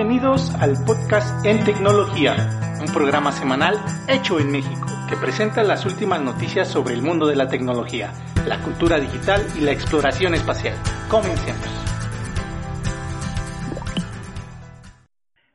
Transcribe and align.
Bienvenidos 0.00 0.54
al 0.62 0.82
podcast 0.86 1.44
En 1.44 1.62
Tecnología, 1.62 2.32
un 2.80 2.90
programa 2.90 3.32
semanal 3.32 3.74
hecho 4.08 4.40
en 4.40 4.50
México 4.50 4.86
que 5.10 5.14
presenta 5.14 5.62
las 5.62 5.84
últimas 5.84 6.22
noticias 6.22 6.72
sobre 6.72 6.94
el 6.94 7.02
mundo 7.02 7.26
de 7.26 7.36
la 7.36 7.48
tecnología, 7.48 8.08
la 8.48 8.56
cultura 8.64 8.98
digital 8.98 9.42
y 9.58 9.60
la 9.60 9.72
exploración 9.72 10.32
espacial. 10.32 10.72
Comencemos. 11.10 11.68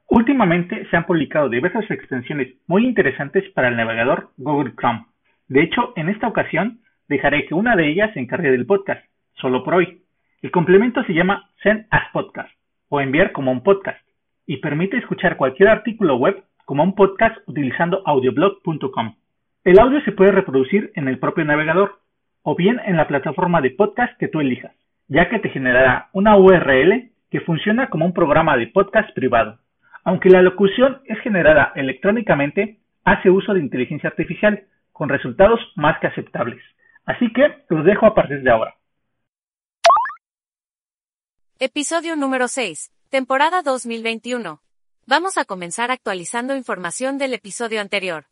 Últimamente 0.10 0.86
se 0.92 0.96
han 0.96 1.08
publicado 1.08 1.50
diversas 1.50 1.90
extensiones 1.90 2.54
muy 2.68 2.86
interesantes 2.86 3.52
para 3.56 3.70
el 3.70 3.76
navegador 3.76 4.30
Google 4.38 4.76
Chrome. 4.78 5.08
De 5.48 5.64
hecho, 5.64 5.92
en 5.96 6.10
esta 6.10 6.28
ocasión 6.28 6.82
dejaré 7.08 7.48
que 7.48 7.56
una 7.56 7.76
de 7.76 7.90
ellas 7.90 8.14
se 8.14 8.20
encargue 8.20 8.52
del 8.52 8.68
podcast, 8.68 9.04
solo 9.42 9.64
por 9.64 9.74
hoy. 9.74 10.04
El 10.44 10.52
complemento 10.52 11.04
se 11.06 11.16
llama 11.16 11.50
Send 11.64 11.88
as 11.90 12.12
Podcast 12.14 12.54
o 12.90 13.02
enviar 13.02 13.32
como 13.32 13.52
un 13.52 13.64
podcast 13.64 14.05
y 14.46 14.58
permite 14.58 14.98
escuchar 14.98 15.38
cualquier 15.38 15.70
artículo 15.70 16.18
web 16.18 16.44
como 16.66 16.84
un 16.84 16.96
podcast 16.96 17.38
utilizando 17.48 18.02
audioblog.com. 18.06 19.16
El 19.64 19.80
audio 19.80 20.02
se 20.02 20.12
puede 20.12 20.32
reproducir 20.32 20.92
en 20.96 21.08
el 21.08 21.20
propio 21.20 21.46
navegador 21.46 22.00
o 22.44 22.56
bien 22.56 22.80
en 22.86 22.98
la 22.98 23.08
plataforma 23.08 23.62
de 23.62 23.72
podcast 23.72 24.18
que 24.20 24.28
tú 24.28 24.40
elijas, 24.40 24.76
ya 25.08 25.30
que 25.30 25.40
te 25.40 25.50
generará 25.50 26.10
una 26.14 26.38
URL 26.38 27.12
que 27.32 27.42
funciona 27.42 27.90
como 27.90 28.06
un 28.06 28.14
programa 28.14 28.56
de 28.58 28.68
podcast 28.68 29.14
privado. 29.16 29.60
Aunque 30.04 30.30
la 30.30 30.44
locución 30.44 31.02
es 31.06 31.20
generada 31.22 31.72
electrónicamente, 31.76 32.78
hace 33.04 33.30
uso 33.30 33.54
de 33.54 33.60
inteligencia 33.60 34.10
artificial, 34.10 34.66
con 34.92 35.10
resultados 35.10 35.60
más 35.76 36.00
que 36.00 36.08
aceptables. 36.08 36.62
Así 37.06 37.34
que 37.34 37.64
los 37.70 37.84
dejo 37.84 38.06
a 38.06 38.16
partir 38.16 38.42
de 38.42 38.52
ahora. 38.52 38.76
Episodio 41.60 42.16
número 42.16 42.48
6, 42.48 42.92
temporada 43.10 43.62
2021. 43.62 44.62
Vamos 45.06 45.38
a 45.38 45.46
comenzar 45.46 45.92
actualizando 45.92 46.56
información 46.56 47.18
del 47.18 47.34
episodio 47.34 47.80
anterior. 47.80 48.26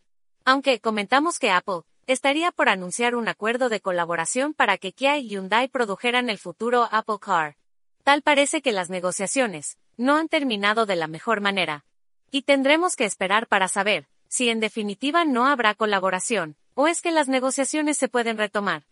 Aunque 0.46 0.80
comentamos 0.80 1.40
que 1.40 1.52
Apple 1.52 1.82
estaría 2.08 2.52
por 2.52 2.70
anunciar 2.70 3.16
un 3.16 3.28
acuerdo 3.28 3.70
de 3.70 3.80
colaboración 3.80 4.54
para 4.54 4.78
que 4.78 4.92
Kia 4.92 5.18
y 5.18 5.30
Hyundai 5.30 5.70
produjeran 5.70 6.30
el 6.30 6.38
futuro 6.38 6.90
Apple 6.92 7.20
Car. 7.22 7.56
Tal 8.04 8.24
parece 8.24 8.62
que 8.62 8.72
las 8.72 8.90
negociaciones 8.90 9.78
no 9.96 10.18
han 10.18 10.28
terminado 10.28 10.86
de 10.86 10.96
la 10.96 11.08
mejor 11.08 11.40
manera. 11.40 11.86
Y 12.32 12.42
tendremos 12.42 12.96
que 12.96 13.06
esperar 13.06 13.48
para 13.48 13.68
saber 13.68 14.08
si 14.28 14.50
en 14.50 14.60
definitiva 14.60 15.24
no 15.24 15.46
habrá 15.46 15.76
colaboración, 15.76 16.58
o 16.74 16.88
es 16.88 17.02
que 17.02 17.12
las 17.12 17.28
negociaciones 17.30 17.98
se 17.98 18.10
pueden 18.10 18.38
retomar. 18.38 18.84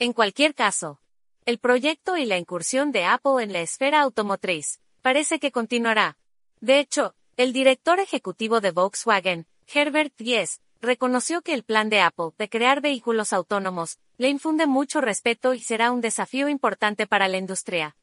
En 0.00 0.12
cualquier 0.12 0.54
caso, 0.54 1.00
el 1.46 1.58
proyecto 1.58 2.16
y 2.16 2.26
la 2.26 2.36
incursión 2.36 2.90
de 2.90 3.04
Apple 3.04 3.42
en 3.42 3.52
la 3.52 3.60
esfera 3.60 4.02
automotriz 4.02 4.80
parece 5.02 5.38
que 5.38 5.52
continuará. 5.52 6.16
De 6.60 6.78
hecho, 6.78 7.14
el 7.36 7.52
director 7.52 8.00
ejecutivo 8.00 8.60
de 8.60 8.72
Volkswagen, 8.72 9.46
Herbert 9.72 10.12
Diess, 10.18 10.60
reconoció 10.80 11.42
que 11.42 11.54
el 11.54 11.62
plan 11.62 11.88
de 11.88 12.00
Apple 12.00 12.30
de 12.38 12.48
crear 12.48 12.80
vehículos 12.80 13.32
autónomos 13.32 13.98
le 14.16 14.28
infunde 14.28 14.66
mucho 14.66 15.00
respeto 15.00 15.54
y 15.54 15.60
será 15.60 15.92
un 15.92 16.00
desafío 16.00 16.48
importante 16.48 17.06
para 17.06 17.28
la 17.28 17.38
industria. 17.38 17.96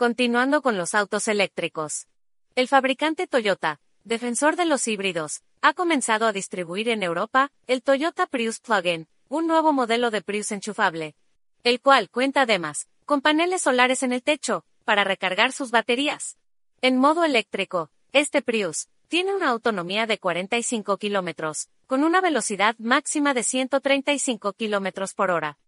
Continuando 0.00 0.62
con 0.62 0.78
los 0.78 0.94
autos 0.94 1.28
eléctricos. 1.28 2.06
El 2.54 2.68
fabricante 2.68 3.26
Toyota, 3.26 3.82
defensor 4.02 4.56
de 4.56 4.64
los 4.64 4.88
híbridos, 4.88 5.42
ha 5.60 5.74
comenzado 5.74 6.26
a 6.26 6.32
distribuir 6.32 6.88
en 6.88 7.02
Europa 7.02 7.52
el 7.66 7.82
Toyota 7.82 8.26
Prius 8.26 8.60
Plug-in, 8.60 9.08
un 9.28 9.46
nuevo 9.46 9.74
modelo 9.74 10.10
de 10.10 10.22
Prius 10.22 10.52
enchufable, 10.52 11.16
el 11.64 11.82
cual 11.82 12.08
cuenta 12.08 12.40
además 12.40 12.88
con 13.04 13.20
paneles 13.20 13.60
solares 13.60 14.02
en 14.02 14.14
el 14.14 14.22
techo 14.22 14.64
para 14.86 15.04
recargar 15.04 15.52
sus 15.52 15.70
baterías. 15.70 16.38
En 16.80 16.96
modo 16.96 17.22
eléctrico, 17.22 17.90
este 18.14 18.40
Prius 18.40 18.88
tiene 19.08 19.34
una 19.34 19.50
autonomía 19.50 20.06
de 20.06 20.16
45 20.16 20.96
kilómetros, 20.96 21.68
con 21.86 22.04
una 22.04 22.22
velocidad 22.22 22.74
máxima 22.78 23.34
de 23.34 23.42
135 23.42 24.54
kilómetros 24.54 25.12
por 25.12 25.30
hora. 25.30 25.58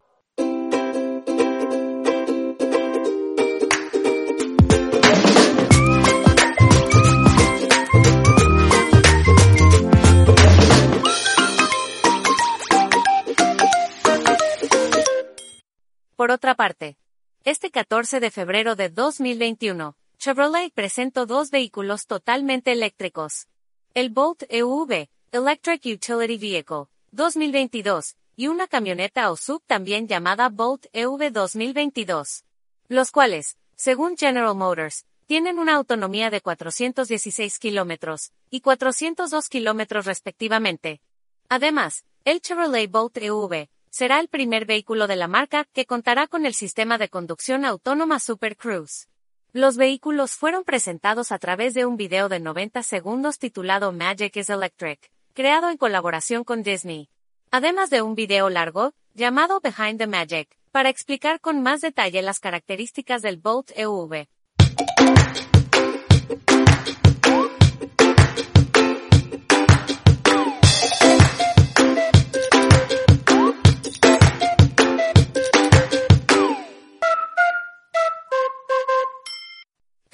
Por 16.23 16.31
otra 16.31 16.55
parte, 16.55 16.97
este 17.43 17.73
14 17.73 18.21
de 18.21 18.31
febrero 18.31 18.77
de 18.77 18.91
2021, 18.91 19.97
Chevrolet 20.19 20.73
presentó 20.73 21.27
dos 21.27 21.51
vehículos 21.51 22.07
totalmente 22.07 22.71
eléctricos. 22.71 23.49
El 23.93 24.11
Bolt 24.11 24.45
EUV, 24.49 25.09
Electric 25.33 25.85
Utility 25.85 26.39
Vehicle, 26.39 26.85
2022, 27.11 28.15
y 28.37 28.47
una 28.47 28.69
camioneta 28.69 29.33
o 29.33 29.37
sub 29.37 29.65
también 29.67 30.07
llamada 30.07 30.49
Bolt 30.49 30.87
EV 30.93 31.33
2022. 31.33 32.45
Los 32.87 33.11
cuales, 33.11 33.57
según 33.75 34.17
General 34.17 34.55
Motors, 34.55 35.07
tienen 35.27 35.59
una 35.59 35.75
autonomía 35.75 36.31
de 36.31 36.41
416 36.41 37.59
kilómetros 37.59 38.31
y 38.49 38.61
402 38.61 39.49
kilómetros 39.49 40.07
respectivamente. 40.07 41.01
Además, 41.49 42.05
el 42.25 42.41
Chevrolet 42.41 42.89
Bolt 42.89 43.17
EV 43.17 43.69
será 43.93 44.21
el 44.21 44.29
primer 44.29 44.65
vehículo 44.65 45.07
de 45.07 45.17
la 45.17 45.29
marca 45.29 45.67
que 45.75 45.85
contará 45.85 46.27
con 46.27 46.47
el 46.47 46.55
sistema 46.55 46.97
de 46.97 47.11
conducción 47.11 47.67
autónoma 47.67 48.21
Super 48.21 48.57
Cruise. 48.57 49.11
Los 49.53 49.77
vehículos 49.77 50.33
fueron 50.33 50.65
presentados 50.65 51.31
a 51.31 51.39
través 51.39 51.75
de 51.75 51.85
un 51.85 51.99
video 51.99 52.31
de 52.31 52.41
90 52.41 52.83
segundos 52.85 53.39
titulado 53.39 53.93
Magic 53.93 54.35
is 54.37 54.49
Electric, 54.49 55.13
creado 55.35 55.69
en 55.69 55.77
colaboración 55.77 56.43
con 56.43 56.63
Disney. 56.63 57.11
Además 57.51 57.91
de 57.91 58.01
un 58.01 58.15
video 58.15 58.49
largo, 58.49 58.95
llamado 59.13 59.61
Behind 59.61 59.99
the 59.99 60.07
Magic, 60.07 60.49
para 60.71 60.89
explicar 60.89 61.39
con 61.43 61.63
más 61.63 61.83
detalle 61.83 62.23
las 62.23 62.41
características 62.41 63.21
del 63.21 63.37
Bolt 63.37 63.73
EV. 63.77 64.27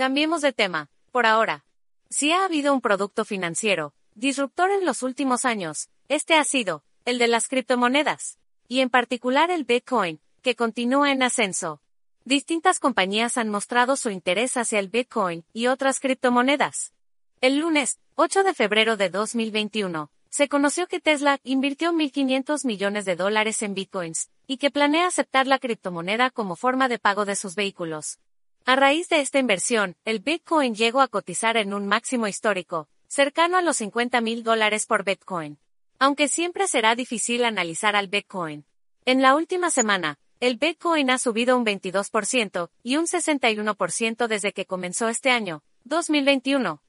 Cambiemos 0.09 0.41
de 0.41 0.55
tema, 0.55 0.89
por 1.13 1.27
ahora. 1.27 1.67
Si 2.09 2.33
ha 2.33 2.47
habido 2.47 2.73
un 2.73 2.81
producto 2.81 3.27
financiero, 3.27 3.93
disruptor 4.15 4.71
en 4.71 4.87
los 4.87 5.03
últimos 5.03 5.45
años, 5.45 5.91
este 6.09 6.33
ha 6.37 6.45
sido, 6.45 6.83
el 7.05 7.19
de 7.19 7.29
las 7.29 7.47
criptomonedas. 7.47 8.39
Y 8.69 8.81
en 8.81 8.89
particular 8.89 9.51
el 9.51 9.65
Bitcoin, 9.65 10.19
que 10.41 10.57
continúa 10.57 11.13
en 11.13 11.23
ascenso. 11.23 11.83
Distintas 12.25 12.81
compañías 12.81 13.37
han 13.37 13.51
mostrado 13.51 13.97
su 13.97 14.09
interés 14.09 14.57
hacia 14.57 14.79
el 14.79 14.89
Bitcoin 14.89 15.45
y 15.53 15.67
otras 15.67 16.01
criptomonedas. 16.01 16.95
El 17.43 17.59
lunes, 17.59 17.99
8 18.15 18.45
de 18.45 18.55
febrero 18.55 18.97
de 18.97 19.11
2021, 19.11 20.11
se 20.31 20.49
conoció 20.49 20.87
que 20.87 21.01
Tesla 21.01 21.39
invirtió 21.45 21.93
1.500 21.93 22.65
millones 22.65 23.05
de 23.05 23.15
dólares 23.15 23.61
en 23.61 23.75
Bitcoins, 23.75 24.31
y 24.47 24.57
que 24.57 24.71
planea 24.71 25.07
aceptar 25.07 25.47
la 25.47 25.59
criptomoneda 25.59 26.31
como 26.31 26.57
forma 26.57 26.89
de 26.89 26.99
pago 26.99 27.27
de 27.27 27.37
sus 27.37 27.55
vehículos. 27.55 28.19
A 28.69 28.77
raíz 28.77 29.09
de 29.09 29.21
esta 29.23 29.39
inversión, 29.39 29.97
el 30.05 30.19
Bitcoin 30.19 30.75
llegó 30.75 31.01
a 31.01 31.09
cotizar 31.09 31.57
en 31.57 31.73
un 31.73 31.87
máximo 31.87 32.27
histórico, 32.27 32.87
cercano 33.07 33.57
a 33.57 33.63
los 33.63 33.79
50 33.79 34.21
mil 34.21 34.43
dólares 34.43 34.85
por 34.85 35.05
Bitcoin. 35.05 35.59
Aunque 35.99 36.29
siempre 36.29 36.67
será 36.67 36.95
difícil 36.95 37.47
analizar 37.47 37.97
al 37.97 38.09
Bitcoin. 38.09 38.67
En 39.07 39.23
la 39.23 39.37
última 39.37 39.71
semana, 39.71 40.19
el 40.39 40.59
Bitcoin 40.59 41.09
ha 41.09 41.17
subido 41.17 41.57
un 41.57 41.65
22% 41.65 42.69
y 42.83 42.97
un 42.97 43.07
61% 43.07 44.27
desde 44.27 44.53
que 44.53 44.67
comenzó 44.67 45.09
este 45.09 45.31
año, 45.31 45.63
2021. 45.85 46.83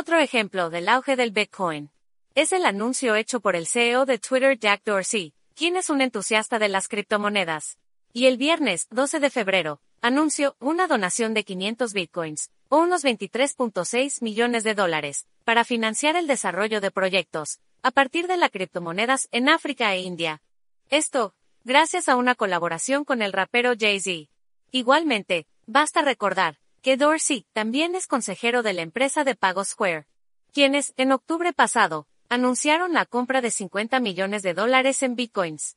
Otro 0.00 0.18
ejemplo 0.18 0.70
del 0.70 0.88
auge 0.88 1.14
del 1.14 1.30
Bitcoin 1.30 1.90
es 2.34 2.52
el 2.52 2.64
anuncio 2.64 3.16
hecho 3.16 3.40
por 3.40 3.54
el 3.54 3.66
CEO 3.66 4.06
de 4.06 4.18
Twitter 4.18 4.58
Jack 4.58 4.82
Dorsey, 4.82 5.34
quien 5.54 5.76
es 5.76 5.90
un 5.90 6.00
entusiasta 6.00 6.58
de 6.58 6.70
las 6.70 6.88
criptomonedas. 6.88 7.76
Y 8.14 8.24
el 8.24 8.38
viernes 8.38 8.86
12 8.88 9.20
de 9.20 9.28
febrero, 9.28 9.82
anunció 10.00 10.56
una 10.58 10.86
donación 10.86 11.34
de 11.34 11.44
500 11.44 11.92
bitcoins, 11.92 12.50
o 12.70 12.78
unos 12.78 13.04
23.6 13.04 14.22
millones 14.22 14.64
de 14.64 14.74
dólares, 14.74 15.26
para 15.44 15.64
financiar 15.64 16.16
el 16.16 16.26
desarrollo 16.26 16.80
de 16.80 16.90
proyectos 16.90 17.58
a 17.82 17.90
partir 17.90 18.26
de 18.26 18.38
las 18.38 18.50
criptomonedas 18.50 19.28
en 19.32 19.50
África 19.50 19.94
e 19.94 20.00
India. 20.00 20.40
Esto, 20.88 21.34
gracias 21.64 22.08
a 22.08 22.16
una 22.16 22.34
colaboración 22.34 23.04
con 23.04 23.20
el 23.20 23.34
rapero 23.34 23.74
Jay-Z. 23.78 24.30
Igualmente, 24.72 25.46
basta 25.66 26.00
recordar 26.00 26.56
que 26.82 26.96
Dorsey 26.96 27.46
también 27.52 27.94
es 27.94 28.06
consejero 28.06 28.62
de 28.62 28.72
la 28.72 28.80
empresa 28.82 29.22
de 29.22 29.34
pago 29.34 29.64
Square, 29.64 30.06
quienes, 30.52 30.94
en 30.96 31.12
octubre 31.12 31.52
pasado, 31.52 32.06
anunciaron 32.30 32.94
la 32.94 33.04
compra 33.04 33.42
de 33.42 33.50
50 33.50 34.00
millones 34.00 34.42
de 34.42 34.54
dólares 34.54 35.02
en 35.02 35.14
bitcoins. 35.14 35.76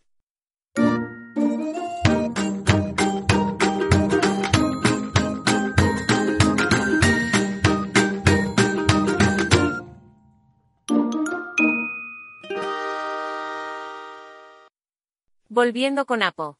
Volviendo 15.50 16.06
con 16.06 16.24
Apple. 16.24 16.54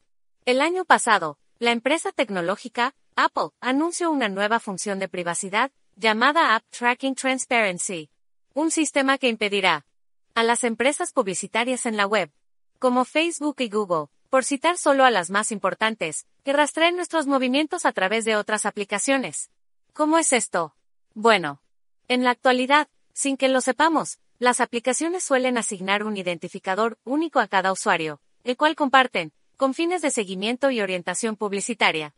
El 0.44 0.60
año 0.60 0.84
pasado, 0.84 1.38
la 1.58 1.72
empresa 1.72 2.12
tecnológica, 2.12 2.94
Apple, 3.16 3.50
anunció 3.60 4.10
una 4.10 4.28
nueva 4.28 4.58
función 4.58 4.98
de 4.98 5.08
privacidad, 5.08 5.70
llamada 5.94 6.56
App 6.56 6.64
Tracking 6.70 7.14
Transparency. 7.14 8.10
Un 8.54 8.72
sistema 8.72 9.18
que 9.18 9.28
impedirá 9.28 9.86
a 10.34 10.42
las 10.42 10.64
empresas 10.64 11.12
publicitarias 11.12 11.86
en 11.86 11.96
la 11.96 12.08
web, 12.08 12.32
como 12.80 13.04
Facebook 13.04 13.56
y 13.60 13.68
Google, 13.68 14.06
por 14.30 14.42
citar 14.42 14.76
solo 14.78 15.04
a 15.04 15.12
las 15.12 15.30
más 15.30 15.52
importantes, 15.52 16.26
que 16.42 16.52
rastreen 16.52 16.96
nuestros 16.96 17.28
movimientos 17.28 17.86
a 17.86 17.92
través 17.92 18.24
de 18.24 18.34
otras 18.34 18.66
aplicaciones. 18.66 19.48
¿Cómo 19.92 20.18
es 20.18 20.32
esto? 20.32 20.74
Bueno, 21.14 21.62
en 22.08 22.24
la 22.24 22.30
actualidad, 22.30 22.88
sin 23.12 23.36
que 23.36 23.48
lo 23.48 23.60
sepamos, 23.60 24.18
las 24.40 24.58
aplicaciones 24.58 25.22
suelen 25.22 25.56
asignar 25.56 26.02
un 26.02 26.16
identificador 26.16 26.98
único 27.04 27.38
a 27.38 27.46
cada 27.46 27.70
usuario, 27.70 28.20
el 28.42 28.56
cual 28.56 28.74
comparten, 28.74 29.32
con 29.56 29.72
fines 29.72 30.02
de 30.02 30.10
seguimiento 30.10 30.72
y 30.72 30.80
orientación 30.80 31.36
publicitaria. 31.36 32.12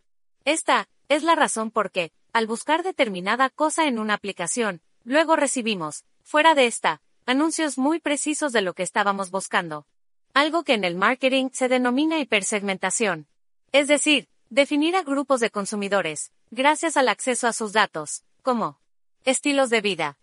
Esta, 0.46 0.88
es 1.08 1.24
la 1.24 1.34
razón 1.34 1.72
por 1.72 1.90
qué, 1.90 2.12
al 2.32 2.46
buscar 2.46 2.84
determinada 2.84 3.50
cosa 3.50 3.88
en 3.88 3.98
una 3.98 4.14
aplicación, 4.14 4.80
luego 5.02 5.34
recibimos, 5.34 6.04
fuera 6.22 6.54
de 6.54 6.66
esta, 6.66 7.02
anuncios 7.26 7.78
muy 7.78 7.98
precisos 7.98 8.52
de 8.52 8.62
lo 8.62 8.72
que 8.72 8.84
estábamos 8.84 9.32
buscando. 9.32 9.88
Algo 10.34 10.62
que 10.62 10.74
en 10.74 10.84
el 10.84 10.94
marketing 10.94 11.48
se 11.52 11.66
denomina 11.66 12.20
hipersegmentación. 12.20 13.26
Es 13.72 13.88
decir, 13.88 14.28
definir 14.48 14.94
a 14.94 15.02
grupos 15.02 15.40
de 15.40 15.50
consumidores, 15.50 16.30
gracias 16.52 16.96
al 16.96 17.08
acceso 17.08 17.48
a 17.48 17.52
sus 17.52 17.72
datos, 17.72 18.22
como 18.42 18.78
estilos 19.24 19.68
de 19.68 19.80
vida, 19.80 20.16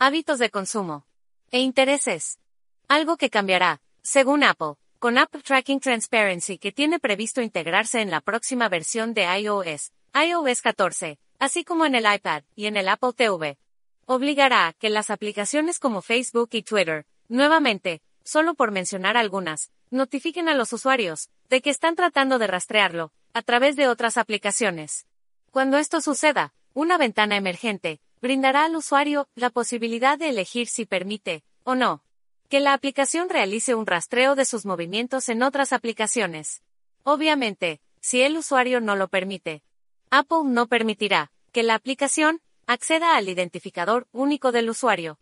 hábitos 0.00 0.40
de 0.40 0.50
consumo 0.50 1.06
e 1.52 1.60
intereses. 1.60 2.40
Algo 2.88 3.16
que 3.16 3.30
cambiará, 3.30 3.80
según 4.02 4.42
Apple, 4.42 4.74
con 4.98 5.16
App 5.16 5.30
Tracking 5.44 5.78
Transparency 5.78 6.58
que 6.58 6.72
tiene 6.72 6.98
previsto 6.98 7.40
integrarse 7.40 8.00
en 8.00 8.10
la 8.10 8.20
próxima 8.20 8.68
versión 8.68 9.14
de 9.14 9.26
iOS, 9.40 9.92
iOS 10.12 10.60
14, 10.60 11.20
así 11.38 11.64
como 11.64 11.86
en 11.86 11.94
el 11.94 12.12
iPad 12.12 12.42
y 12.56 12.66
en 12.66 12.76
el 12.76 12.88
Apple 12.88 13.12
TV. 13.14 13.58
Obligará 14.06 14.66
a 14.66 14.72
que 14.72 14.90
las 14.90 15.10
aplicaciones 15.10 15.78
como 15.78 16.02
Facebook 16.02 16.48
y 16.52 16.62
Twitter, 16.62 17.06
nuevamente, 17.28 18.02
solo 18.24 18.54
por 18.54 18.72
mencionar 18.72 19.16
algunas, 19.16 19.70
notifiquen 19.90 20.48
a 20.48 20.54
los 20.54 20.72
usuarios 20.72 21.30
de 21.48 21.62
que 21.62 21.70
están 21.70 21.94
tratando 21.94 22.40
de 22.40 22.48
rastrearlo 22.48 23.12
a 23.34 23.42
través 23.42 23.76
de 23.76 23.86
otras 23.86 24.16
aplicaciones. 24.16 25.06
Cuando 25.52 25.78
esto 25.78 26.00
suceda, 26.00 26.54
una 26.74 26.98
ventana 26.98 27.36
emergente 27.36 28.00
brindará 28.20 28.64
al 28.64 28.74
usuario 28.74 29.28
la 29.36 29.50
posibilidad 29.50 30.18
de 30.18 30.30
elegir 30.30 30.66
si 30.66 30.86
permite 30.86 31.44
o 31.62 31.76
no 31.76 32.02
que 32.48 32.60
la 32.60 32.72
aplicación 32.72 33.28
realice 33.28 33.74
un 33.74 33.86
rastreo 33.86 34.34
de 34.34 34.46
sus 34.46 34.64
movimientos 34.64 35.28
en 35.28 35.42
otras 35.42 35.74
aplicaciones. 35.74 36.62
Obviamente, 37.02 37.80
si 38.00 38.22
el 38.22 38.38
usuario 38.38 38.80
no 38.80 38.96
lo 38.96 39.08
permite, 39.08 39.62
Apple 40.10 40.44
no 40.44 40.66
permitirá 40.66 41.30
que 41.52 41.62
la 41.62 41.74
aplicación 41.74 42.40
acceda 42.66 43.16
al 43.16 43.28
identificador 43.28 44.06
único 44.12 44.50
del 44.50 44.70
usuario. 44.70 45.18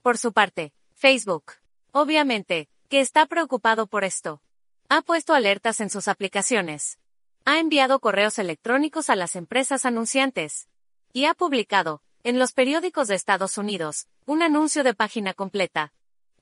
Por 0.00 0.16
su 0.16 0.32
parte, 0.32 0.72
Facebook, 0.94 1.52
obviamente, 1.90 2.68
que 2.88 3.00
está 3.00 3.26
preocupado 3.26 3.88
por 3.88 4.04
esto, 4.04 4.40
ha 4.88 5.02
puesto 5.02 5.34
alertas 5.34 5.80
en 5.80 5.90
sus 5.90 6.08
aplicaciones 6.08 6.98
ha 7.46 7.60
enviado 7.60 8.00
correos 8.00 8.40
electrónicos 8.40 9.08
a 9.08 9.14
las 9.14 9.36
empresas 9.36 9.86
anunciantes 9.86 10.68
y 11.12 11.26
ha 11.26 11.32
publicado, 11.32 12.02
en 12.24 12.40
los 12.40 12.50
periódicos 12.52 13.06
de 13.06 13.14
Estados 13.14 13.56
Unidos, 13.56 14.08
un 14.26 14.42
anuncio 14.42 14.82
de 14.82 14.94
página 14.94 15.32
completa. 15.32 15.92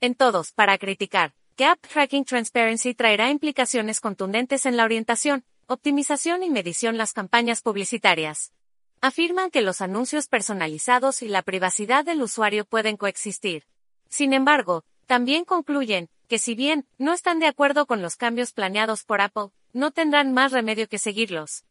En 0.01 0.15
todos, 0.15 0.51
para 0.51 0.79
criticar, 0.79 1.35
que 1.55 1.65
App 1.65 1.79
Tracking 1.79 2.25
Transparency 2.25 2.95
traerá 2.95 3.29
implicaciones 3.29 4.01
contundentes 4.01 4.65
en 4.65 4.77
la 4.77 4.83
orientación, 4.83 5.45
optimización 5.67 6.41
y 6.41 6.49
medición 6.49 6.97
las 6.97 7.13
campañas 7.13 7.61
publicitarias. 7.61 8.51
Afirman 8.99 9.51
que 9.51 9.61
los 9.61 9.81
anuncios 9.81 10.27
personalizados 10.27 11.21
y 11.21 11.27
la 11.27 11.43
privacidad 11.43 12.03
del 12.03 12.23
usuario 12.23 12.65
pueden 12.65 12.97
coexistir. 12.97 13.67
Sin 14.09 14.33
embargo, 14.33 14.83
también 15.05 15.45
concluyen 15.45 16.09
que 16.25 16.39
si 16.39 16.55
bien 16.55 16.87
no 16.97 17.13
están 17.13 17.39
de 17.39 17.47
acuerdo 17.47 17.85
con 17.85 18.01
los 18.01 18.15
cambios 18.15 18.51
planeados 18.51 19.03
por 19.03 19.21
Apple, 19.21 19.49
no 19.73 19.91
tendrán 19.91 20.33
más 20.33 20.51
remedio 20.51 20.87
que 20.87 20.97
seguirlos. 20.97 21.65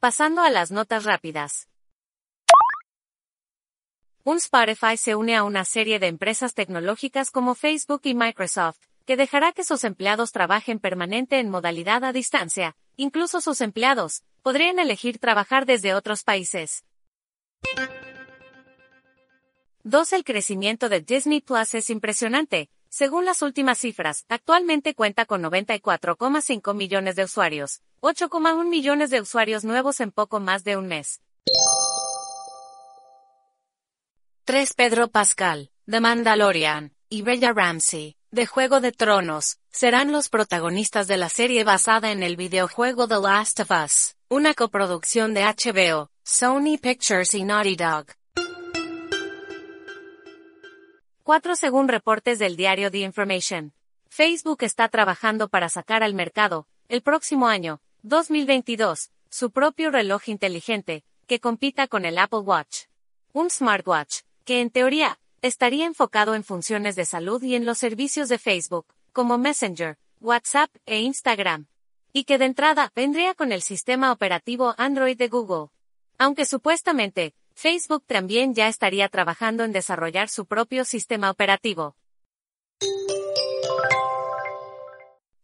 Pasando 0.00 0.42
a 0.42 0.50
las 0.50 0.70
notas 0.70 1.04
rápidas. 1.04 1.68
Un 4.24 4.36
Spotify 4.36 4.96
se 4.96 5.14
une 5.14 5.34
a 5.36 5.42
una 5.42 5.64
serie 5.64 5.98
de 5.98 6.06
empresas 6.06 6.52
tecnológicas 6.54 7.30
como 7.30 7.54
Facebook 7.54 8.02
y 8.04 8.14
Microsoft, 8.14 8.78
que 9.06 9.16
dejará 9.16 9.52
que 9.52 9.64
sus 9.64 9.84
empleados 9.84 10.32
trabajen 10.32 10.78
permanente 10.78 11.38
en 11.38 11.48
modalidad 11.48 12.04
a 12.04 12.12
distancia. 12.12 12.76
Incluso 12.96 13.40
sus 13.40 13.62
empleados 13.62 14.22
podrían 14.42 14.78
elegir 14.78 15.18
trabajar 15.18 15.64
desde 15.64 15.94
otros 15.94 16.24
países. 16.24 16.84
2. 19.88 20.12
El 20.12 20.24
crecimiento 20.24 20.90
de 20.90 21.00
Disney 21.00 21.40
Plus 21.40 21.72
es 21.72 21.88
impresionante, 21.88 22.68
según 22.90 23.24
las 23.24 23.40
últimas 23.40 23.78
cifras, 23.78 24.26
actualmente 24.28 24.94
cuenta 24.94 25.24
con 25.24 25.42
94,5 25.42 26.74
millones 26.74 27.16
de 27.16 27.24
usuarios, 27.24 27.80
8,1 28.02 28.68
millones 28.68 29.08
de 29.08 29.22
usuarios 29.22 29.64
nuevos 29.64 30.00
en 30.00 30.12
poco 30.12 30.40
más 30.40 30.62
de 30.62 30.76
un 30.76 30.88
mes. 30.88 31.22
3. 34.44 34.74
Pedro 34.74 35.08
Pascal, 35.08 35.70
The 35.86 36.00
Mandalorian, 36.00 36.92
y 37.08 37.22
Bella 37.22 37.54
Ramsey, 37.54 38.16
de 38.30 38.44
Juego 38.46 38.80
de 38.80 38.92
Tronos, 38.92 39.58
serán 39.70 40.12
los 40.12 40.28
protagonistas 40.28 41.06
de 41.06 41.16
la 41.16 41.30
serie 41.30 41.64
basada 41.64 42.12
en 42.12 42.22
el 42.22 42.36
videojuego 42.36 43.08
The 43.08 43.20
Last 43.20 43.60
of 43.60 43.70
Us, 43.70 44.16
una 44.28 44.52
coproducción 44.52 45.32
de 45.32 45.44
HBO, 45.44 46.10
Sony 46.24 46.76
Pictures 46.78 47.32
y 47.32 47.44
Naughty 47.44 47.76
Dog. 47.76 48.17
4 51.28 51.56
según 51.56 51.88
reportes 51.88 52.38
del 52.38 52.56
diario 52.56 52.90
The 52.90 53.00
Information. 53.00 53.74
Facebook 54.08 54.62
está 54.62 54.88
trabajando 54.88 55.50
para 55.50 55.68
sacar 55.68 56.02
al 56.02 56.14
mercado, 56.14 56.66
el 56.88 57.02
próximo 57.02 57.48
año, 57.48 57.82
2022, 58.00 59.10
su 59.28 59.50
propio 59.50 59.90
reloj 59.90 60.30
inteligente, 60.30 61.04
que 61.26 61.38
compita 61.38 61.86
con 61.86 62.06
el 62.06 62.16
Apple 62.16 62.38
Watch. 62.38 62.84
Un 63.34 63.50
smartwatch, 63.50 64.20
que 64.46 64.62
en 64.62 64.70
teoría, 64.70 65.18
estaría 65.42 65.84
enfocado 65.84 66.34
en 66.34 66.44
funciones 66.44 66.96
de 66.96 67.04
salud 67.04 67.42
y 67.42 67.56
en 67.56 67.66
los 67.66 67.76
servicios 67.76 68.30
de 68.30 68.38
Facebook, 68.38 68.86
como 69.12 69.36
Messenger, 69.36 69.98
WhatsApp 70.22 70.70
e 70.86 71.00
Instagram. 71.00 71.66
Y 72.14 72.24
que 72.24 72.38
de 72.38 72.46
entrada 72.46 72.90
vendría 72.96 73.34
con 73.34 73.52
el 73.52 73.60
sistema 73.60 74.12
operativo 74.12 74.74
Android 74.78 75.18
de 75.18 75.28
Google. 75.28 75.66
Aunque 76.16 76.46
supuestamente, 76.46 77.34
Facebook 77.60 78.04
también 78.06 78.54
ya 78.54 78.68
estaría 78.68 79.08
trabajando 79.08 79.64
en 79.64 79.72
desarrollar 79.72 80.28
su 80.28 80.46
propio 80.46 80.84
sistema 80.84 81.28
operativo. 81.28 81.96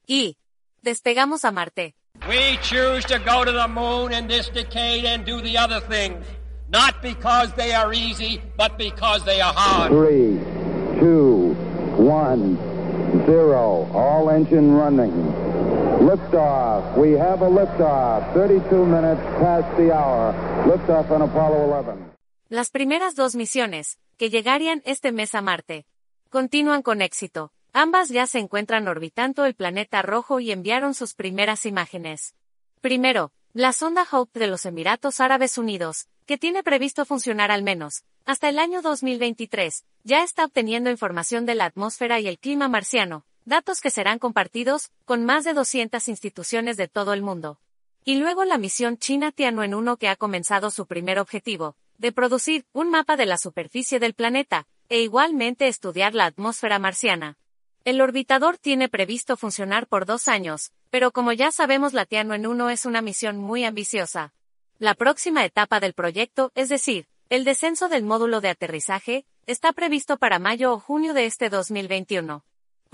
Y 0.07 0.37
despegamos 0.81 1.45
a 1.45 1.51
Marte. 1.51 1.97
We 2.29 2.57
choose 2.63 3.05
to 3.09 3.19
go 3.19 3.45
to 3.45 3.51
the 3.51 3.67
moon 3.67 4.13
in 4.13 4.29
this 4.29 4.49
decade 4.53 5.05
and 5.05 5.25
do 5.27 5.43
the 5.43 5.59
other 5.59 5.81
things, 5.89 6.25
not 6.69 7.03
because 7.03 7.53
they 7.57 7.75
are 7.75 7.93
easy, 7.93 8.41
but 8.57 8.79
because 8.79 9.25
they 9.25 9.41
are 9.41 9.53
hard. 9.53 9.91
Three, 9.91 10.39
two, 11.01 11.57
one, 11.99 12.57
zero. 13.27 13.91
All 13.93 14.31
engine 14.31 14.73
running. 14.77 15.54
Liftoff. 16.05 16.97
We 16.97 17.19
have 17.19 17.43
a 17.43 17.49
liftoff. 17.49 18.35
32 18.35 18.87
minutes 18.87 19.23
past 19.41 19.77
the 19.77 19.91
hour. 19.91 20.35
Liftoff 20.67 21.11
on 21.11 21.23
Apollo 21.23 21.65
11. 21.89 22.15
Las 22.51 22.71
primeras 22.71 23.15
dos 23.15 23.35
misiones, 23.35 23.99
que 24.19 24.29
llegarían 24.29 24.83
este 24.85 25.13
mes 25.13 25.35
a 25.35 25.41
Marte, 25.41 25.87
continúan 26.31 26.83
con 26.83 27.01
éxito, 27.01 27.53
Ambas 27.77 28.09
ya 28.09 28.29
se 28.29 28.39
encuentran 28.39 28.87
orbitando 28.87 29.45
el 29.47 29.55
planeta 29.55 30.01
rojo 30.01 30.39
y 30.39 30.53
enviaron 30.53 30.95
sus 30.95 31.15
primeras 31.15 31.67
imágenes. 31.67 32.37
Primero, 32.81 33.33
la 33.53 33.73
sonda 33.73 34.07
Hope 34.09 34.39
de 34.39 34.47
los 34.47 34.65
Emiratos 34.65 35.19
Árabes 35.19 35.59
Unidos, 35.59 36.07
que 36.25 36.39
tiene 36.39 36.63
previsto 36.63 37.05
funcionar 37.05 37.51
al 37.51 37.65
menos 37.65 38.05
hasta 38.27 38.49
el 38.49 38.61
año 38.61 38.81
2023, 38.81 39.85
ya 40.05 40.23
está 40.23 40.45
obteniendo 40.45 40.89
información 40.89 41.47
de 41.47 41.57
la 41.57 41.65
atmósfera 41.65 42.21
y 42.21 42.29
el 42.29 42.39
clima 42.39 42.69
marciano, 42.69 43.25
datos 43.45 43.81
que 43.81 43.91
serán 43.91 44.19
compartidos 44.19 44.91
con 45.05 45.25
más 45.25 45.45
de 45.45 45.55
200 45.55 46.09
instituciones 46.09 46.77
de 46.77 46.89
todo 46.89 47.13
el 47.13 47.23
mundo. 47.23 47.59
Y 48.05 48.17
luego 48.17 48.45
la 48.45 48.59
misión 48.59 48.99
China 48.99 49.33
Tianwen-1 49.33 49.99
que 49.99 50.09
ha 50.09 50.17
comenzado 50.17 50.71
su 50.71 50.87
primer 50.87 51.19
objetivo, 51.19 51.77
de 51.99 52.13
producir 52.13 52.67
un 52.73 52.91
mapa 52.91 53.17
de 53.17 53.27
la 53.27 53.39
superficie 53.39 53.99
del 53.99 54.15
planeta, 54.15 54.67
e 54.89 55.01
igualmente 55.01 55.69
estudiar 55.69 56.15
la 56.15 56.27
atmósfera 56.27 56.79
marciana. 56.79 57.39
El 57.85 58.01
orbitador 58.01 58.59
tiene 58.59 58.89
previsto 58.89 59.37
funcionar 59.37 59.87
por 59.87 60.07
dos 60.07 60.29
años, 60.29 60.73
pero 60.91 61.13
como 61.13 61.33
ya 61.33 61.51
sabemos 61.53 61.93
la 61.93 62.07
Tianwen-1 62.07 62.73
es 62.73 62.87
una 62.87 63.03
misión 63.03 63.39
muy 63.39 63.65
ambiciosa. 63.65 64.33
La 64.79 64.95
próxima 64.95 65.45
etapa 65.45 65.81
del 65.81 65.95
proyecto, 65.95 66.51
es 66.55 66.69
decir, 66.69 67.07
el 67.31 67.45
descenso 67.45 67.89
del 67.89 68.05
módulo 68.05 68.41
de 68.41 68.51
aterrizaje, 68.51 69.27
está 69.47 69.73
previsto 69.73 70.17
para 70.19 70.39
mayo 70.39 70.73
o 70.73 70.81
junio 70.81 71.15
de 71.15 71.27
este 71.27 71.49
2021. 71.49 72.45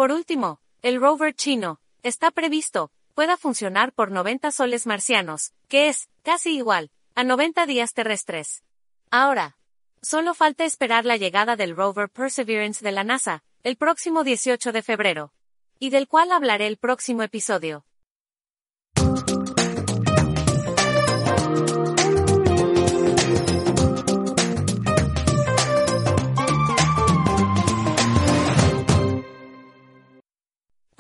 Por 0.00 0.12
último, 0.12 0.62
el 0.80 0.99
rover 0.99 1.35
chino, 1.35 1.78
está 2.02 2.30
previsto, 2.30 2.90
pueda 3.14 3.37
funcionar 3.37 3.92
por 3.92 4.11
90 4.11 4.50
soles 4.50 4.87
marcianos, 4.87 5.52
que 5.69 5.90
es, 5.90 6.09
casi 6.23 6.57
igual, 6.57 6.90
a 7.14 7.23
90 7.23 7.66
días 7.66 7.92
terrestres. 7.92 8.64
Ahora, 9.11 9.59
solo 10.00 10.33
falta 10.33 10.64
esperar 10.64 11.04
la 11.04 11.19
llegada 11.19 11.54
del 11.54 11.76
rover 11.76 12.09
Perseverance 12.09 12.83
de 12.83 12.92
la 12.92 13.04
NASA, 13.04 13.42
el 13.62 13.76
próximo 13.76 14.25
18 14.25 14.73
de 14.73 14.80
febrero, 14.80 15.35
y 15.78 15.90
del 15.90 16.09
cual 16.09 16.33
hablaré 16.33 16.66
el 16.66 16.78
próximo 16.78 17.23
episodio. 17.23 17.85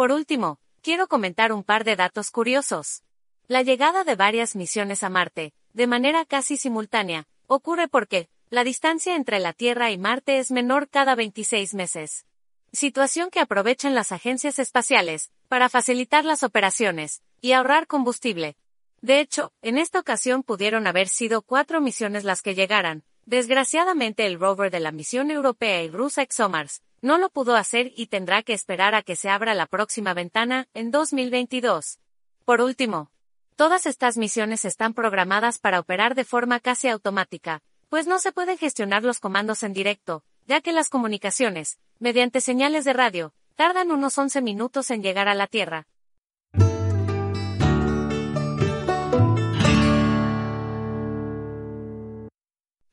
Por 0.00 0.12
último, 0.12 0.58
quiero 0.80 1.08
comentar 1.08 1.52
un 1.52 1.62
par 1.62 1.84
de 1.84 1.94
datos 1.94 2.30
curiosos. 2.30 3.02
La 3.48 3.60
llegada 3.60 4.02
de 4.02 4.14
varias 4.16 4.56
misiones 4.56 5.02
a 5.02 5.10
Marte, 5.10 5.52
de 5.74 5.86
manera 5.86 6.24
casi 6.24 6.56
simultánea, 6.56 7.26
ocurre 7.46 7.86
porque, 7.86 8.30
la 8.48 8.64
distancia 8.64 9.14
entre 9.14 9.40
la 9.40 9.52
Tierra 9.52 9.90
y 9.90 9.98
Marte 9.98 10.38
es 10.38 10.52
menor 10.52 10.88
cada 10.88 11.14
26 11.16 11.74
meses 11.74 12.24
situación 12.72 13.28
que 13.28 13.40
aprovechan 13.40 13.94
las 13.94 14.10
agencias 14.10 14.58
espaciales, 14.58 15.32
para 15.48 15.68
facilitar 15.68 16.24
las 16.24 16.44
operaciones, 16.44 17.20
y 17.42 17.52
ahorrar 17.52 17.86
combustible. 17.86 18.56
De 19.02 19.20
hecho, 19.20 19.52
en 19.60 19.76
esta 19.76 20.00
ocasión 20.00 20.42
pudieron 20.44 20.86
haber 20.86 21.08
sido 21.08 21.42
cuatro 21.42 21.82
misiones 21.82 22.24
las 22.24 22.40
que 22.40 22.54
llegaran. 22.54 23.04
Desgraciadamente 23.26 24.24
el 24.24 24.40
rover 24.40 24.70
de 24.70 24.80
la 24.80 24.92
misión 24.92 25.30
europea 25.30 25.82
y 25.82 25.90
rusa 25.90 26.22
ExoMars 26.22 26.80
no 27.02 27.18
lo 27.18 27.30
pudo 27.30 27.56
hacer 27.56 27.92
y 27.96 28.06
tendrá 28.06 28.42
que 28.42 28.52
esperar 28.52 28.94
a 28.94 29.02
que 29.02 29.16
se 29.16 29.30
abra 29.30 29.54
la 29.54 29.66
próxima 29.66 30.14
ventana, 30.14 30.68
en 30.74 30.90
2022. 30.90 31.98
Por 32.44 32.60
último, 32.60 33.10
todas 33.56 33.86
estas 33.86 34.16
misiones 34.16 34.64
están 34.64 34.94
programadas 34.94 35.58
para 35.58 35.80
operar 35.80 36.14
de 36.14 36.24
forma 36.24 36.60
casi 36.60 36.88
automática, 36.88 37.62
pues 37.88 38.06
no 38.06 38.18
se 38.18 38.32
pueden 38.32 38.58
gestionar 38.58 39.02
los 39.02 39.18
comandos 39.18 39.62
en 39.62 39.72
directo, 39.72 40.22
ya 40.46 40.60
que 40.60 40.72
las 40.72 40.88
comunicaciones, 40.88 41.78
mediante 41.98 42.40
señales 42.40 42.84
de 42.84 42.92
radio, 42.92 43.32
tardan 43.56 43.90
unos 43.90 44.16
11 44.16 44.42
minutos 44.42 44.90
en 44.90 45.02
llegar 45.02 45.28
a 45.28 45.34
la 45.34 45.46
Tierra. 45.46 45.86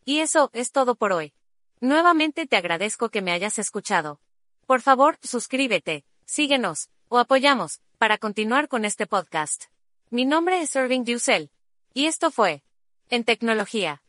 Y 0.05 0.19
eso 0.19 0.49
es 0.53 0.71
todo 0.71 0.95
por 0.95 1.11
hoy. 1.11 1.33
Nuevamente 1.79 2.47
te 2.47 2.57
agradezco 2.57 3.09
que 3.09 3.21
me 3.21 3.31
hayas 3.31 3.59
escuchado. 3.59 4.19
Por 4.65 4.81
favor, 4.81 5.19
suscríbete, 5.21 6.05
síguenos, 6.25 6.89
o 7.07 7.19
apoyamos, 7.19 7.81
para 7.99 8.17
continuar 8.17 8.67
con 8.67 8.83
este 8.83 9.05
podcast. 9.05 9.65
Mi 10.09 10.25
nombre 10.25 10.59
es 10.59 10.75
Irving 10.75 11.03
Dussel. 11.03 11.51
Y 11.93 12.07
esto 12.07 12.31
fue, 12.31 12.63
en 13.09 13.23
tecnología. 13.23 14.01